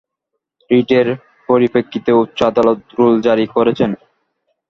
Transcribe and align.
রিটের 0.69 1.07
পরিপ্রেক্ষিতে 1.49 2.11
উচ্চ 2.21 2.39
আদালত 2.43 2.79
রুল 2.97 3.13
জারি 3.25 3.45
করেছেন। 3.55 3.91